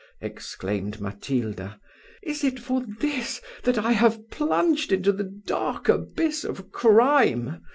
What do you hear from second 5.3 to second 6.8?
dark abyss of